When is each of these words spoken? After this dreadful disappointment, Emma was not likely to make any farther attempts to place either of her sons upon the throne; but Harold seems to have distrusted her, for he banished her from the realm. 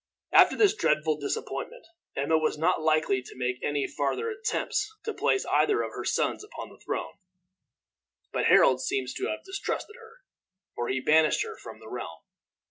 After 0.33 0.57
this 0.57 0.75
dreadful 0.75 1.19
disappointment, 1.19 1.85
Emma 2.15 2.35
was 2.35 2.57
not 2.57 2.81
likely 2.81 3.21
to 3.21 3.37
make 3.37 3.61
any 3.61 3.85
farther 3.85 4.31
attempts 4.31 4.91
to 5.03 5.13
place 5.13 5.45
either 5.45 5.83
of 5.83 5.91
her 5.91 6.03
sons 6.03 6.43
upon 6.43 6.69
the 6.69 6.79
throne; 6.83 7.19
but 8.33 8.45
Harold 8.45 8.81
seems 8.81 9.13
to 9.13 9.27
have 9.27 9.43
distrusted 9.45 9.95
her, 9.95 10.21
for 10.73 10.87
he 10.87 11.01
banished 11.01 11.43
her 11.43 11.55
from 11.55 11.79
the 11.79 11.87
realm. 11.87 12.21